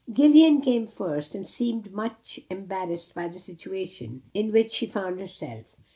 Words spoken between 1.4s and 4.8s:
seemed much embarrassed by the situation in which